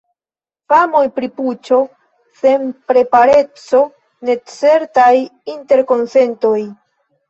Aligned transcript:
Famoj 0.71 1.01
pri 1.17 1.29
puĉo, 1.35 1.79
senprepareco, 2.41 3.85
necertaj 4.33 5.11
interkonsentoj. 5.57 6.61